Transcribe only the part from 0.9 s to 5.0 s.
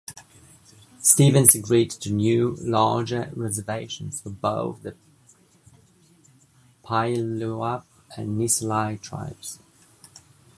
Stevens agreed to new, larger reservations for both the